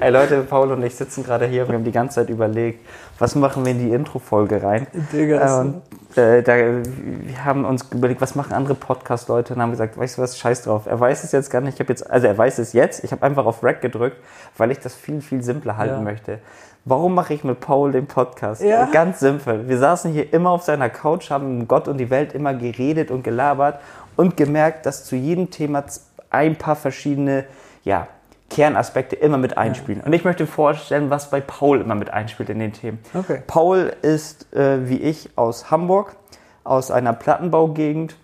Hey 0.00 0.10
Leute, 0.10 0.42
Paul 0.42 0.72
und 0.72 0.82
ich 0.82 0.94
sitzen 0.94 1.22
gerade 1.24 1.46
hier 1.46 1.62
und 1.62 1.68
wir 1.68 1.74
haben 1.76 1.84
die 1.84 1.92
ganze 1.92 2.16
Zeit 2.16 2.30
überlegt, 2.30 2.86
was 3.18 3.34
machen 3.34 3.64
wir 3.64 3.72
in 3.72 3.78
die 3.78 3.92
Intro-Folge 3.92 4.62
rein? 4.62 4.86
Digga, 5.12 5.60
und, 5.60 5.82
äh, 6.16 6.42
da, 6.42 6.56
wir 6.56 7.44
haben 7.44 7.64
uns 7.64 7.86
überlegt, 7.92 8.20
was 8.20 8.34
machen 8.34 8.52
andere 8.52 8.74
Podcast-Leute 8.74 9.54
und 9.54 9.62
haben 9.62 9.70
gesagt, 9.70 9.98
weißt 9.98 10.18
du 10.18 10.22
was, 10.22 10.38
scheiß 10.38 10.62
drauf. 10.62 10.86
Er 10.86 10.98
weiß 10.98 11.24
es 11.24 11.32
jetzt 11.32 11.50
gar 11.50 11.60
nicht. 11.60 11.74
Ich 11.74 11.80
habe 11.80 11.92
jetzt, 11.92 12.10
also 12.10 12.26
er 12.26 12.36
weiß 12.36 12.58
es 12.58 12.72
jetzt. 12.72 13.04
Ich 13.04 13.12
habe 13.12 13.22
einfach 13.22 13.44
auf 13.44 13.62
Rack 13.62 13.80
gedrückt, 13.82 14.16
weil 14.56 14.70
ich 14.70 14.78
das 14.78 14.94
viel, 14.94 15.20
viel 15.20 15.42
simpler 15.42 15.76
halten 15.76 15.96
Ja. 15.96 16.00
möchte. 16.00 16.38
Warum 16.86 17.14
mache 17.14 17.34
ich 17.34 17.44
mit 17.44 17.60
Paul 17.60 17.92
den 17.92 18.06
Podcast? 18.06 18.62
Ja. 18.62 18.86
Ganz 18.86 19.20
simpel. 19.20 19.68
Wir 19.68 19.76
saßen 19.78 20.12
hier 20.12 20.32
immer 20.32 20.50
auf 20.50 20.62
seiner 20.62 20.88
Couch, 20.88 21.30
haben 21.30 21.60
um 21.60 21.68
Gott 21.68 21.88
und 21.88 21.98
die 21.98 22.08
Welt 22.08 22.32
immer 22.34 22.54
geredet 22.54 23.10
und 23.10 23.22
gelabert 23.22 23.80
und 24.16 24.38
gemerkt, 24.38 24.86
dass 24.86 25.04
zu 25.04 25.14
jedem 25.16 25.50
Thema 25.50 25.84
ein 26.30 26.56
paar 26.56 26.76
verschiedene, 26.76 27.44
ja, 27.84 28.06
Kernaspekte 28.50 29.16
immer 29.16 29.38
mit 29.38 29.56
einspielen. 29.56 30.02
Und 30.02 30.12
ich 30.12 30.24
möchte 30.24 30.46
vorstellen, 30.46 31.08
was 31.08 31.30
bei 31.30 31.40
Paul 31.40 31.80
immer 31.80 31.94
mit 31.94 32.10
einspielt 32.10 32.50
in 32.50 32.58
den 32.58 32.72
Themen. 32.72 32.98
Okay. 33.14 33.42
Paul 33.46 33.92
ist 34.02 34.52
äh, 34.52 34.88
wie 34.88 34.98
ich 34.98 35.30
aus 35.36 35.70
Hamburg, 35.70 36.16
aus 36.64 36.90
einer 36.90 37.12
Plattenbaugegend 37.12 38.16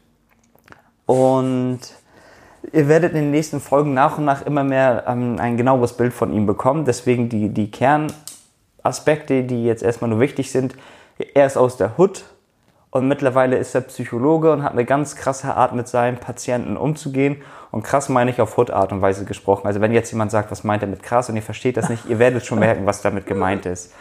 und 1.07 1.79
ihr 2.73 2.89
werdet 2.89 3.13
in 3.13 3.23
den 3.23 3.31
nächsten 3.31 3.61
Folgen 3.61 3.95
nach 3.95 4.19
und 4.19 4.25
nach 4.25 4.45
immer 4.45 4.65
mehr 4.65 5.05
ähm, 5.07 5.37
ein 5.39 5.57
genaueres 5.57 5.95
Bild 5.95 6.13
von 6.13 6.33
ihm 6.33 6.47
bekommen. 6.47 6.85
Deswegen 6.85 7.29
die, 7.29 7.49
die 7.49 7.71
Kernaspekte, 7.71 9.45
die 9.45 9.65
jetzt 9.65 9.83
erstmal 9.83 10.11
nur 10.11 10.21
wichtig 10.21 10.51
sind. 10.51 10.75
Er 11.35 11.47
ist 11.47 11.57
aus 11.57 11.77
der 11.77 11.99
Hood 11.99 12.25
und 12.97 13.09
mittlerweile 13.09 13.57
ist 13.57 13.75
er 13.75 13.83
Psychologe 13.83 14.53
und 14.53 14.63
hat 14.63 14.73
eine 14.73 14.85
ganz 14.85 15.17
krasse 15.17 15.55
Art 15.55 15.75
mit 15.75 15.87
seinen 15.87 16.17
Patienten 16.17 16.77
umzugehen. 16.77 17.43
Und 17.71 17.83
krass 17.83 18.09
meine 18.09 18.31
ich 18.31 18.41
auf 18.41 18.57
Hood-Art 18.57 18.93
und 18.93 19.03
Weise 19.03 19.25
gesprochen. 19.25 19.67
Also 19.67 19.81
wenn 19.81 19.93
jetzt 19.93 20.11
jemand 20.13 20.31
sagt, 20.31 20.51
was 20.51 20.65
meint 20.65 20.83
er 20.83 20.89
mit 20.89 21.03
krass 21.03 21.29
und 21.29 21.37
ihr 21.37 21.43
versteht 21.43 21.77
das 21.77 21.89
nicht, 21.89 22.07
ihr 22.09 22.19
werdet 22.19 22.47
schon 22.47 22.59
merken, 22.59 22.87
was 22.87 23.03
damit 23.03 23.27
gemeint 23.27 23.67
ist. 23.67 23.93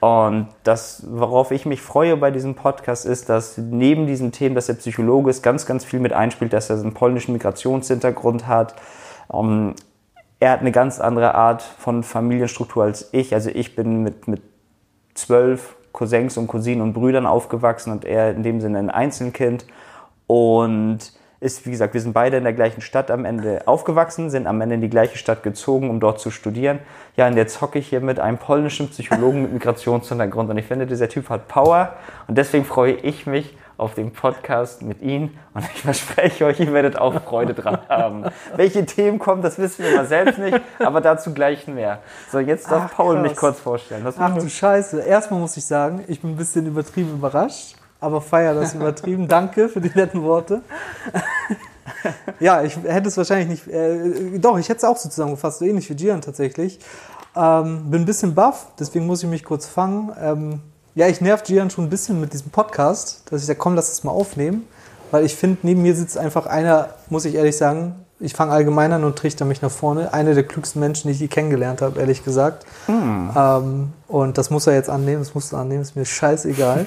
Und 0.00 0.48
das, 0.62 1.04
worauf 1.08 1.50
ich 1.50 1.64
mich 1.64 1.80
freue 1.80 2.16
bei 2.16 2.30
diesem 2.30 2.54
Podcast, 2.54 3.06
ist, 3.06 3.28
dass 3.28 3.56
neben 3.56 4.06
diesen 4.06 4.32
Themen, 4.32 4.54
dass 4.54 4.68
er 4.68 4.74
Psychologe 4.74 5.30
ist, 5.30 5.42
ganz, 5.42 5.64
ganz 5.64 5.84
viel 5.84 6.00
mit 6.00 6.12
einspielt, 6.12 6.52
dass 6.52 6.68
er 6.68 6.76
einen 6.76 6.92
polnischen 6.92 7.32
Migrationshintergrund 7.32 8.46
hat. 8.46 8.74
Ähm, 9.32 9.74
er 10.38 10.50
hat 10.50 10.60
eine 10.60 10.72
ganz 10.72 11.00
andere 11.00 11.34
Art 11.34 11.62
von 11.62 12.02
Familienstruktur 12.02 12.84
als 12.84 13.08
ich. 13.12 13.32
Also 13.32 13.48
ich 13.48 13.74
bin 13.74 14.02
mit, 14.02 14.28
mit 14.28 14.42
zwölf 15.14 15.76
Cousins 15.96 16.36
und 16.36 16.46
Cousinen 16.46 16.82
und 16.82 16.92
Brüdern 16.92 17.26
aufgewachsen 17.26 17.90
und 17.90 18.04
er 18.04 18.30
in 18.30 18.44
dem 18.44 18.60
Sinne 18.60 18.78
ein 18.78 18.90
Einzelkind. 18.90 19.66
Und 20.28 21.12
ist, 21.38 21.66
wie 21.66 21.70
gesagt, 21.70 21.94
wir 21.94 22.00
sind 22.00 22.12
beide 22.12 22.38
in 22.38 22.44
der 22.44 22.54
gleichen 22.54 22.80
Stadt 22.80 23.10
am 23.10 23.24
Ende 23.24 23.62
aufgewachsen, 23.66 24.30
sind 24.30 24.46
am 24.46 24.60
Ende 24.60 24.76
in 24.76 24.80
die 24.80 24.88
gleiche 24.88 25.18
Stadt 25.18 25.42
gezogen, 25.42 25.90
um 25.90 26.00
dort 26.00 26.18
zu 26.18 26.30
studieren. 26.30 26.78
Ja, 27.16 27.26
und 27.26 27.36
jetzt 27.36 27.60
hocke 27.60 27.78
ich 27.78 27.88
hier 27.88 28.00
mit 28.00 28.18
einem 28.18 28.38
polnischen 28.38 28.88
Psychologen 28.88 29.42
mit 29.42 29.52
Migrationshintergrund 29.52 30.48
und 30.48 30.56
ich 30.56 30.64
finde, 30.64 30.86
dieser 30.86 31.08
Typ 31.08 31.28
hat 31.28 31.46
Power 31.46 31.94
und 32.26 32.38
deswegen 32.38 32.64
freue 32.64 32.94
ich 32.94 33.26
mich 33.26 33.56
auf 33.78 33.94
den 33.94 34.12
Podcast 34.12 34.82
mit 34.82 35.02
ihm 35.02 35.30
und 35.54 35.64
ich 35.74 35.82
verspreche 35.82 36.46
euch, 36.46 36.60
ihr 36.60 36.72
werdet 36.72 36.98
auch 36.98 37.22
Freude 37.22 37.54
dran 37.54 37.78
haben. 37.88 38.24
Welche 38.56 38.86
Themen 38.86 39.18
kommen, 39.18 39.42
das 39.42 39.58
wissen 39.58 39.84
wir 39.84 39.96
mal 39.96 40.06
selbst 40.06 40.38
nicht, 40.38 40.60
aber 40.78 41.00
dazu 41.00 41.34
gleich 41.34 41.66
mehr. 41.66 41.98
So, 42.32 42.38
jetzt 42.38 42.70
darf 42.70 42.90
Ach, 42.90 42.96
Paul 42.96 43.16
krass. 43.16 43.22
mich 43.28 43.36
kurz 43.36 43.60
vorstellen. 43.60 44.04
Das 44.04 44.16
Ach 44.18 44.36
du 44.36 44.48
Scheiße. 44.48 45.00
Erstmal 45.00 45.40
muss 45.40 45.56
ich 45.56 45.66
sagen, 45.66 46.04
ich 46.08 46.20
bin 46.20 46.30
ein 46.30 46.36
bisschen 46.36 46.66
übertrieben 46.66 47.14
überrascht, 47.14 47.76
aber 48.00 48.20
feier 48.20 48.54
das 48.54 48.74
übertrieben. 48.74 49.28
Danke 49.28 49.68
für 49.68 49.80
die 49.80 49.90
netten 49.94 50.22
Worte. 50.22 50.62
ja, 52.40 52.62
ich 52.62 52.76
hätte 52.76 53.08
es 53.08 53.16
wahrscheinlich 53.16 53.48
nicht. 53.48 53.68
Äh, 53.68 54.38
doch, 54.38 54.58
ich 54.58 54.68
hätte 54.68 54.78
es 54.78 54.84
auch 54.84 54.96
so 54.96 55.08
zusammengefasst, 55.08 55.58
so 55.58 55.64
ähnlich 55.66 55.88
wie 55.90 55.96
Gian 55.96 56.22
tatsächlich. 56.22 56.78
Ähm, 57.36 57.90
bin 57.90 58.02
ein 58.02 58.06
bisschen 58.06 58.34
baff, 58.34 58.68
deswegen 58.78 59.06
muss 59.06 59.22
ich 59.22 59.28
mich 59.28 59.44
kurz 59.44 59.66
fangen. 59.66 60.12
Ähm, 60.18 60.60
ja, 60.96 61.06
ich 61.08 61.20
nerv 61.20 61.44
Gian 61.44 61.68
schon 61.68 61.84
ein 61.84 61.90
bisschen 61.90 62.20
mit 62.20 62.32
diesem 62.32 62.50
Podcast, 62.50 63.22
dass 63.30 63.42
ich 63.42 63.46
sage, 63.46 63.58
komm, 63.58 63.74
lass 63.74 63.92
es 63.92 64.02
mal 64.02 64.12
aufnehmen. 64.12 64.66
Weil 65.10 65.26
ich 65.26 65.36
finde, 65.36 65.58
neben 65.62 65.82
mir 65.82 65.94
sitzt 65.94 66.16
einfach 66.16 66.46
einer, 66.46 66.88
muss 67.10 67.26
ich 67.26 67.34
ehrlich 67.34 67.56
sagen, 67.56 67.96
ich 68.18 68.32
fange 68.32 68.52
allgemein 68.52 68.92
an 68.94 69.04
und 69.04 69.16
trichter 69.16 69.44
mich 69.44 69.60
nach 69.60 69.70
vorne. 69.70 70.14
Einer 70.14 70.34
der 70.34 70.44
klügsten 70.44 70.80
Menschen, 70.80 71.08
die 71.08 71.12
ich 71.12 71.20
je 71.20 71.28
kennengelernt 71.28 71.82
habe, 71.82 72.00
ehrlich 72.00 72.24
gesagt. 72.24 72.64
Ähm, 73.36 73.92
und 74.08 74.38
das 74.38 74.48
muss 74.48 74.66
er 74.66 74.72
jetzt 74.72 74.88
annehmen, 74.88 75.18
das 75.18 75.34
musst 75.34 75.52
du 75.52 75.58
annehmen, 75.58 75.82
ist 75.82 75.96
mir 75.96 76.06
scheißegal. 76.06 76.86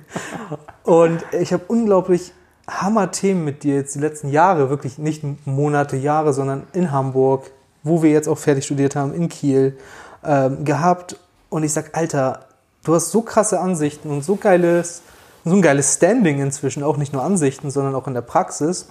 und 0.84 1.22
ich 1.38 1.52
habe 1.52 1.64
unglaublich 1.68 2.32
Hammer-Themen 2.66 3.44
mit 3.44 3.64
dir 3.64 3.74
jetzt 3.74 3.94
die 3.94 4.00
letzten 4.00 4.30
Jahre, 4.30 4.70
wirklich 4.70 4.96
nicht 4.96 5.22
Monate, 5.46 5.98
Jahre, 5.98 6.32
sondern 6.32 6.62
in 6.72 6.90
Hamburg, 6.90 7.50
wo 7.82 8.02
wir 8.02 8.10
jetzt 8.10 8.28
auch 8.28 8.38
fertig 8.38 8.64
studiert 8.64 8.96
haben, 8.96 9.12
in 9.12 9.28
Kiel, 9.28 9.76
ähm, 10.24 10.64
gehabt. 10.64 11.16
Und 11.50 11.64
ich 11.64 11.72
sag, 11.74 11.94
Alter, 11.94 12.46
du 12.84 12.94
hast 12.94 13.10
so 13.10 13.22
krasse 13.22 13.60
Ansichten 13.60 14.10
und 14.10 14.24
so 14.24 14.36
geiles, 14.36 15.02
so 15.44 15.54
ein 15.54 15.62
geiles 15.62 15.94
Standing 15.94 16.40
inzwischen, 16.40 16.82
auch 16.82 16.96
nicht 16.96 17.12
nur 17.12 17.22
Ansichten, 17.22 17.70
sondern 17.70 17.94
auch 17.94 18.06
in 18.06 18.14
der 18.14 18.22
Praxis. 18.22 18.88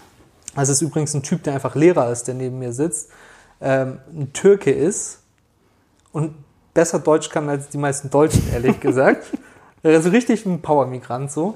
Also 0.55 0.71
es 0.71 0.81
ist 0.81 0.87
übrigens 0.87 1.13
ein 1.13 1.23
Typ, 1.23 1.43
der 1.43 1.53
einfach 1.53 1.75
Lehrer 1.75 2.11
ist, 2.11 2.27
der 2.27 2.35
neben 2.35 2.59
mir 2.59 2.73
sitzt, 2.73 3.09
ähm, 3.61 3.99
ein 4.11 4.33
Türke 4.33 4.71
ist 4.71 5.19
und 6.11 6.33
besser 6.73 6.99
Deutsch 6.99 7.29
kann 7.29 7.49
als 7.49 7.69
die 7.69 7.77
meisten 7.77 8.09
Deutschen, 8.09 8.43
ehrlich 8.51 8.79
gesagt. 8.81 9.27
Also 9.83 10.09
richtig 10.09 10.45
ein 10.45 10.61
Power-Migrant 10.61 11.31
so. 11.31 11.55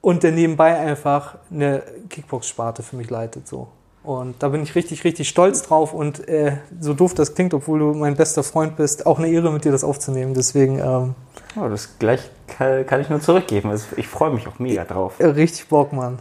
Und 0.00 0.22
der 0.22 0.32
nebenbei 0.32 0.78
einfach 0.78 1.36
eine 1.50 1.82
Kickbox-Sparte 2.08 2.82
für 2.82 2.96
mich 2.96 3.10
leitet 3.10 3.46
so. 3.46 3.68
Und 4.02 4.42
da 4.42 4.48
bin 4.48 4.62
ich 4.62 4.74
richtig, 4.74 5.04
richtig 5.04 5.28
stolz 5.28 5.62
drauf 5.62 5.92
und 5.92 6.26
äh, 6.26 6.56
so 6.80 6.94
doof 6.94 7.12
das 7.14 7.34
klingt, 7.34 7.52
obwohl 7.52 7.78
du 7.80 7.92
mein 7.92 8.16
bester 8.16 8.42
Freund 8.42 8.76
bist, 8.76 9.04
auch 9.04 9.18
eine 9.18 9.28
Ehre 9.28 9.52
mit 9.52 9.64
dir 9.64 9.72
das 9.72 9.84
aufzunehmen. 9.84 10.32
Deswegen 10.32 10.78
ähm, 10.78 11.14
Ja, 11.54 11.68
das 11.68 11.98
gleich 11.98 12.30
kann, 12.46 12.86
kann 12.86 13.00
ich 13.02 13.10
nur 13.10 13.20
zurückgeben. 13.20 13.68
Also 13.68 13.86
ich 13.96 14.08
freue 14.08 14.30
mich 14.30 14.48
auch 14.48 14.58
mega 14.58 14.84
drauf. 14.84 15.20
richtig 15.20 15.68
Bock, 15.68 15.92
Mann. 15.92 16.18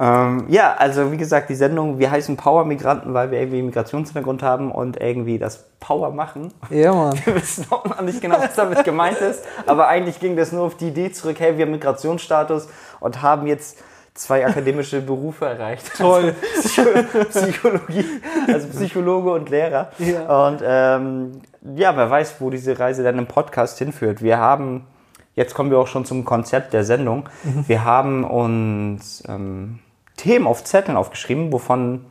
Ähm, 0.00 0.46
ja, 0.48 0.74
also 0.76 1.12
wie 1.12 1.18
gesagt, 1.18 1.50
die 1.50 1.54
Sendung, 1.54 1.98
wir 1.98 2.10
heißen 2.10 2.34
Power-Migranten, 2.34 3.12
weil 3.12 3.30
wir 3.30 3.38
irgendwie 3.38 3.60
Migrationshintergrund 3.60 4.42
haben 4.42 4.72
und 4.72 4.98
irgendwie 4.98 5.38
das 5.38 5.66
Power 5.78 6.10
machen. 6.10 6.54
Ja, 6.70 6.94
Mann. 6.94 7.20
Wir 7.26 7.34
wissen 7.34 7.66
auch 7.68 7.84
noch 7.84 8.00
nicht 8.00 8.20
genau, 8.22 8.38
was 8.38 8.54
damit 8.54 8.82
gemeint 8.84 9.18
ist, 9.18 9.44
aber 9.66 9.88
eigentlich 9.88 10.18
ging 10.18 10.36
das 10.36 10.52
nur 10.52 10.62
auf 10.62 10.76
die 10.76 10.88
Idee 10.88 11.12
zurück, 11.12 11.36
hey, 11.38 11.56
wir 11.58 11.66
haben 11.66 11.72
Migrationsstatus 11.72 12.68
und 13.00 13.20
haben 13.20 13.46
jetzt 13.46 13.76
zwei 14.20 14.46
akademische 14.46 15.00
Berufe 15.00 15.46
erreicht. 15.46 15.90
Toll. 15.96 16.34
Also 16.56 16.82
Psychologie, 17.30 18.04
also 18.46 18.68
Psychologe 18.68 19.32
und 19.32 19.48
Lehrer. 19.48 19.90
Ja. 19.98 20.46
Und 20.46 20.60
ähm, 20.62 21.32
ja, 21.74 21.96
wer 21.96 22.10
weiß, 22.10 22.36
wo 22.40 22.50
diese 22.50 22.78
Reise 22.78 23.02
dann 23.02 23.18
im 23.18 23.26
Podcast 23.26 23.78
hinführt. 23.78 24.22
Wir 24.22 24.38
haben, 24.38 24.86
jetzt 25.34 25.54
kommen 25.54 25.70
wir 25.70 25.78
auch 25.78 25.86
schon 25.86 26.04
zum 26.04 26.24
Konzept 26.24 26.72
der 26.72 26.84
Sendung. 26.84 27.28
Wir 27.66 27.84
haben 27.84 28.24
uns 28.24 29.22
ähm, 29.26 29.78
Themen 30.16 30.46
auf 30.46 30.64
Zetteln 30.64 30.96
aufgeschrieben, 30.96 31.52
wovon 31.52 32.04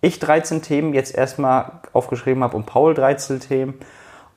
ich 0.00 0.18
13 0.18 0.60
Themen 0.60 0.92
jetzt 0.92 1.14
erstmal 1.14 1.70
aufgeschrieben 1.92 2.42
habe 2.42 2.56
und 2.56 2.66
Paul 2.66 2.94
13 2.94 3.40
Themen. 3.40 3.74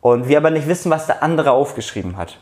Und 0.01 0.27
wir 0.27 0.37
aber 0.37 0.51
nicht 0.51 0.67
wissen, 0.67 0.91
was 0.91 1.07
der 1.07 1.23
andere 1.23 1.51
aufgeschrieben 1.51 2.15
hat. 2.15 2.39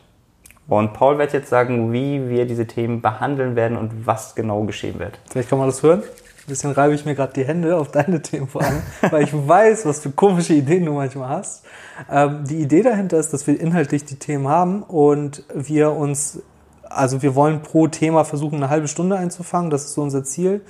Und 0.68 0.94
Paul 0.94 1.18
wird 1.18 1.34
jetzt 1.34 1.50
sagen, 1.50 1.94
wie 1.94 2.28
wir 2.28 2.46
diese 2.46 2.66
Themen 2.66 3.02
behandeln 3.02 3.56
werden 3.56 3.78
und 3.78 4.08
was 4.08 4.34
genau 4.36 4.64
geschehen 4.64 5.00
wird. 5.00 5.20
Vielleicht 5.30 5.50
kann 5.50 5.60
man 5.60 5.68
das 5.68 5.84
hören. 5.84 6.00
Ein 6.02 6.50
bisschen 6.50 6.72
reibe 6.72 6.94
ich 6.94 7.06
mir 7.06 7.16
gerade 7.16 7.34
die 7.34 7.46
Hände 7.46 7.76
auf 7.78 7.92
deine 7.92 8.22
Themen 8.22 8.48
vor 8.48 8.62
allem, 8.62 8.82
weil 9.12 9.24
ich 9.24 9.34
weiß, 9.34 9.86
was 9.86 10.00
für 10.00 10.12
komische 10.12 10.54
Ideen 10.54 10.86
du 10.86 10.94
manchmal 10.94 11.30
hast. 11.30 11.66
Ähm, 12.10 12.44
die 12.48 12.58
Idee 12.62 12.84
dahinter 12.84 13.18
ist, 13.18 13.34
dass 13.34 13.48
wir 13.48 13.60
inhaltlich 13.60 14.06
die 14.06 14.18
Themen 14.18 14.48
haben 14.48 14.84
und 14.84 15.44
wir 15.54 15.92
uns, 15.92 16.42
also 16.84 17.22
wir 17.22 17.36
wollen 17.36 17.62
pro 17.62 17.88
Thema 17.88 18.26
versuchen, 18.26 18.56
eine 18.56 18.70
halbe 18.70 18.88
Stunde 18.88 19.18
einzufangen. 19.18 19.70
Das 19.70 19.86
ist 19.86 19.94
so 19.94 20.02
unser 20.02 20.24
Ziel. 20.24 20.62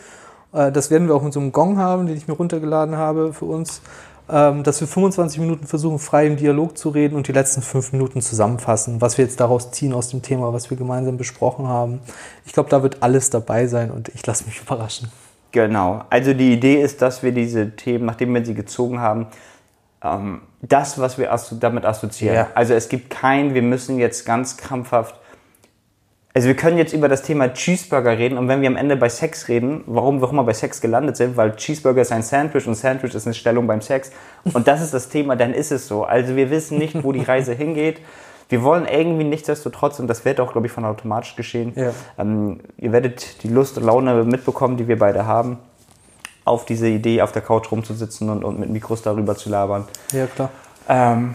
Äh, 0.54 0.72
das 0.72 0.92
werden 0.92 1.08
wir 1.08 1.16
auch 1.16 1.24
mit 1.24 1.34
so 1.34 1.40
einem 1.40 1.52
Gong 1.52 1.78
haben, 1.78 2.08
den 2.08 2.16
ich 2.16 2.28
mir 2.28 2.36
runtergeladen 2.36 2.96
habe 2.96 3.34
für 3.34 3.46
uns. 3.46 3.82
Ähm, 4.28 4.64
dass 4.64 4.82
wir 4.82 4.88
25 4.88 5.40
Minuten 5.40 5.68
versuchen, 5.68 6.00
frei 6.00 6.26
im 6.26 6.36
Dialog 6.36 6.78
zu 6.78 6.90
reden 6.90 7.16
und 7.16 7.28
die 7.28 7.32
letzten 7.32 7.62
fünf 7.62 7.92
Minuten 7.92 8.22
zusammenfassen, 8.22 9.00
was 9.00 9.20
wir 9.20 9.26
jetzt 9.26 9.40
daraus 9.40 9.70
ziehen 9.72 9.94
aus 9.94 10.10
dem 10.10 10.24
Thema, 10.24 10.52
was 10.52 10.72
wir 10.72 10.78
gemeinsam 10.78 11.18
besprochen 11.18 11.68
haben. 11.68 12.00
Ich 12.44 12.54
glaube, 12.54 12.70
da 12.70 12.82
wird 12.82 13.04
alles 13.04 13.30
dabei 13.30 13.68
sein 13.68 13.92
und 13.92 14.10
ich 14.10 14.26
lasse 14.26 14.46
mich 14.46 14.62
überraschen. 14.66 15.12
Genau. 15.52 16.04
Also 16.10 16.34
die 16.34 16.54
Idee 16.54 16.82
ist, 16.82 17.02
dass 17.02 17.22
wir 17.22 17.32
diese 17.32 17.76
Themen, 17.76 18.06
nachdem 18.06 18.34
wir 18.34 18.44
sie 18.44 18.56
gezogen 18.56 19.00
haben, 19.00 19.28
ähm, 20.04 20.42
das, 20.62 21.00
was 21.00 21.18
wir 21.18 21.30
damit 21.60 21.86
assoziieren. 21.86 22.36
Ja. 22.36 22.48
Also 22.56 22.74
es 22.74 22.90
gibt 22.90 23.12
kein, 23.12 23.54
wir 23.54 23.62
müssen 23.62 24.00
jetzt 24.00 24.26
ganz 24.26 24.58
krampfhaft. 24.58 25.16
Also 26.36 26.48
wir 26.50 26.56
können 26.56 26.78
jetzt 26.78 26.94
über 26.94 27.08
das 27.08 27.22
Thema 27.24 27.54
Cheeseburger 27.54 28.18
reden 28.18 28.38
und 28.38 28.50
wenn 28.50 28.60
wir 28.62 28.68
am 28.68 28.76
Ende 28.76 28.98
bei 28.98 29.08
Sex 29.08 29.48
reden, 29.48 29.84
warum 29.88 30.20
wir 30.22 30.28
auch 30.28 30.34
immer 30.34 30.44
bei 30.44 30.52
Sex 30.54 30.82
gelandet 30.82 31.16
sind, 31.16 31.38
weil 31.38 31.56
Cheeseburger 31.56 32.02
ist 32.02 32.12
ein 32.12 32.24
Sandwich 32.24 32.68
und 32.68 32.76
Sandwich 32.76 33.16
ist 33.16 33.26
eine 33.26 33.34
Stellung 33.34 33.68
beim 33.68 33.80
Sex 33.82 34.12
und 34.54 34.68
das 34.68 34.82
ist 34.82 34.94
das 34.94 35.08
Thema, 35.08 35.38
dann 35.38 35.54
ist 35.54 35.72
es 35.72 35.88
so. 35.88 36.04
Also 36.04 36.36
wir 36.36 36.50
wissen 36.52 36.78
nicht, 36.78 37.04
wo 37.06 37.14
die 37.14 37.24
Reise 37.24 37.54
hingeht. 37.64 38.02
Wir 38.50 38.62
wollen 38.64 38.86
irgendwie 38.86 39.24
nichtsdestotrotz, 39.24 40.00
und 40.00 40.06
das 40.08 40.24
wird 40.24 40.40
auch, 40.40 40.52
glaube 40.52 40.68
ich, 40.68 40.74
von 40.74 40.86
automatisch 40.86 41.36
geschehen, 41.36 41.74
Ja. 41.76 41.92
ähm, 42.20 42.60
ihr 42.78 42.92
werdet 42.92 43.42
die 43.42 43.48
Lust 43.48 43.78
und 43.80 43.86
Laune 43.86 44.24
mitbekommen, 44.24 44.78
die 44.78 44.88
wir 44.88 45.00
beide 45.00 45.26
haben. 45.26 45.58
auf 46.44 46.64
diese 46.66 46.88
Idee, 46.88 47.24
auf 47.24 47.32
der 47.32 47.42
Couch 47.42 47.72
rumzusitzen 47.72 48.30
und, 48.30 48.44
und 48.44 48.60
mit 48.60 48.70
Mikros 48.70 49.02
darüber 49.02 49.36
zu 49.36 49.50
labern. 49.50 49.88
Ja, 50.12 50.28
klar. 50.28 50.52
Ähm, 50.88 51.34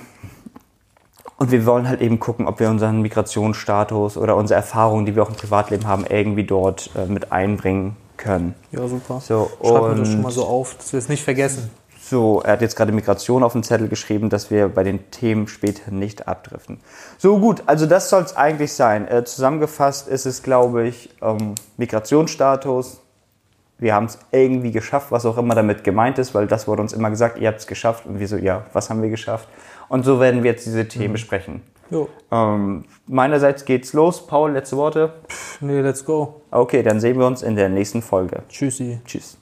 und 1.40 1.50
wir 1.50 1.64
wollen 1.64 1.88
halt 1.88 2.02
eben 2.02 2.20
gucken, 2.20 2.46
ob 2.46 2.60
wir 2.60 2.68
unseren 2.68 3.00
Migrationsstatus 3.00 4.18
oder 4.18 4.36
unsere 4.36 4.58
Erfahrungen, 4.58 5.06
die 5.06 5.16
wir 5.16 5.22
auch 5.22 5.30
im 5.30 5.36
Privatleben 5.36 5.86
haben, 5.86 6.04
irgendwie 6.06 6.44
dort 6.44 6.90
äh, 6.94 7.06
mit 7.06 7.32
einbringen 7.32 7.96
können. 8.18 8.54
Ja, 8.72 8.86
super. 8.86 9.22
So, 9.22 9.50
Schreiben 9.62 9.88
wir 9.88 9.94
das 9.94 10.08
schon 10.12 10.20
mal 10.20 10.32
so 10.32 10.44
auf, 10.44 10.74
dass 10.74 10.92
wir 10.92 10.98
es 10.98 11.08
nicht 11.08 11.24
vergessen. 11.24 11.70
So, 11.98 12.42
er 12.42 12.52
hat 12.52 12.60
jetzt 12.60 12.76
gerade 12.76 12.92
Migration 12.92 13.42
auf 13.42 13.54
den 13.54 13.62
Zettel 13.62 13.88
geschrieben, 13.88 14.28
dass 14.28 14.50
wir 14.50 14.68
bei 14.68 14.84
den 14.84 15.10
Themen 15.10 15.48
später 15.48 15.90
nicht 15.90 16.28
abdriften. 16.28 16.78
So 17.16 17.38
gut, 17.38 17.62
also 17.64 17.86
das 17.86 18.10
soll 18.10 18.22
es 18.22 18.36
eigentlich 18.36 18.74
sein. 18.74 19.08
Äh, 19.08 19.24
zusammengefasst 19.24 20.08
ist 20.08 20.26
es, 20.26 20.42
glaube 20.42 20.88
ich, 20.88 21.08
ähm, 21.22 21.54
Migrationsstatus. 21.78 23.00
Wir 23.80 23.94
haben 23.94 24.06
es 24.06 24.18
irgendwie 24.30 24.70
geschafft, 24.70 25.10
was 25.10 25.24
auch 25.26 25.38
immer 25.38 25.54
damit 25.54 25.82
gemeint 25.84 26.18
ist, 26.18 26.34
weil 26.34 26.46
das 26.46 26.68
wurde 26.68 26.82
uns 26.82 26.92
immer 26.92 27.10
gesagt, 27.10 27.38
ihr 27.38 27.48
habt 27.48 27.60
es 27.60 27.66
geschafft. 27.66 28.06
Und 28.06 28.20
wir 28.20 28.28
so, 28.28 28.36
ja, 28.36 28.66
was 28.72 28.90
haben 28.90 29.02
wir 29.02 29.08
geschafft? 29.10 29.48
Und 29.88 30.04
so 30.04 30.20
werden 30.20 30.42
wir 30.42 30.52
jetzt 30.52 30.66
diese 30.66 30.86
Themen 30.86 31.12
besprechen. 31.12 31.62
Jo. 31.90 32.08
Ähm, 32.30 32.84
meinerseits 33.06 33.64
geht's 33.64 33.92
los. 33.92 34.26
Paul, 34.26 34.52
letzte 34.52 34.76
Worte. 34.76 35.14
Nee, 35.60 35.80
let's 35.80 36.04
go. 36.04 36.42
Okay, 36.50 36.82
dann 36.82 37.00
sehen 37.00 37.18
wir 37.18 37.26
uns 37.26 37.42
in 37.42 37.56
der 37.56 37.68
nächsten 37.68 38.02
Folge. 38.02 38.42
Tschüssi. 38.48 39.00
Tschüss. 39.04 39.36